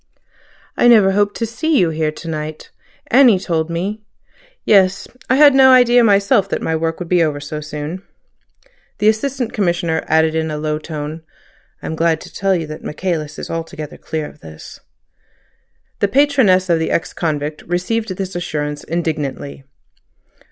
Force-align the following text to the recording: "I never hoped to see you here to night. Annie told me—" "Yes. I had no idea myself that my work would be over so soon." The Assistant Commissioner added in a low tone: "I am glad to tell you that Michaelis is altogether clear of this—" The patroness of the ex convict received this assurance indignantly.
"I 0.75 0.87
never 0.87 1.11
hoped 1.11 1.35
to 1.35 1.45
see 1.45 1.77
you 1.77 1.91
here 1.91 2.11
to 2.11 2.27
night. 2.27 2.71
Annie 3.11 3.37
told 3.37 3.69
me—" 3.69 4.01
"Yes. 4.65 5.07
I 5.29 5.35
had 5.35 5.53
no 5.53 5.69
idea 5.69 6.03
myself 6.03 6.49
that 6.49 6.59
my 6.63 6.75
work 6.75 6.97
would 6.97 7.07
be 7.07 7.21
over 7.21 7.39
so 7.39 7.61
soon." 7.61 8.01
The 8.97 9.07
Assistant 9.09 9.53
Commissioner 9.53 10.03
added 10.07 10.33
in 10.33 10.49
a 10.49 10.57
low 10.57 10.79
tone: 10.79 11.21
"I 11.83 11.85
am 11.85 11.95
glad 11.95 12.19
to 12.21 12.33
tell 12.33 12.55
you 12.55 12.65
that 12.65 12.83
Michaelis 12.83 13.37
is 13.37 13.51
altogether 13.51 13.97
clear 13.99 14.25
of 14.27 14.39
this—" 14.39 14.79
The 15.99 16.07
patroness 16.07 16.67
of 16.67 16.79
the 16.79 16.89
ex 16.89 17.13
convict 17.13 17.61
received 17.67 18.09
this 18.15 18.35
assurance 18.35 18.83
indignantly. 18.83 19.65